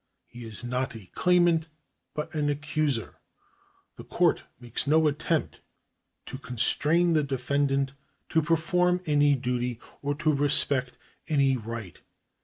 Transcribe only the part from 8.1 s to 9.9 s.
to perform any duty,